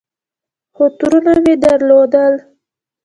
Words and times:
خو 0.75 0.83
ترونه 0.97 1.33
مې 1.43 1.55
درلودل. 1.63 2.33